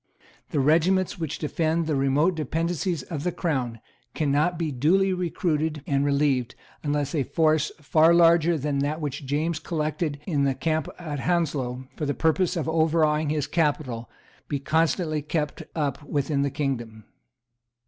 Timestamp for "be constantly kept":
14.47-15.61